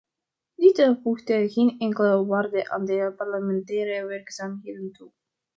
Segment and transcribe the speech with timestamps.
[0.55, 5.11] Dit voegt geen enkele waarde aan de parlementaire werkzaamheden toe.